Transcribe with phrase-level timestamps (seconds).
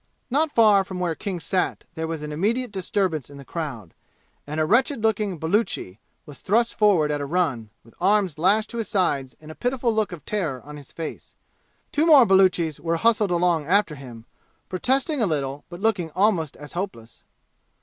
[0.31, 3.93] Not far from where King sat there was an immediate disturbance in the crowd,
[4.47, 8.79] and a wretched looking Baluchi was thrust forward at a run, with arms lashed to
[8.79, 11.35] his sides and a pitiful look of terror on his face.
[11.91, 14.25] Two more Baluchis were hustled along after him,
[14.69, 17.21] protesting a little, but looking almost as hopeless.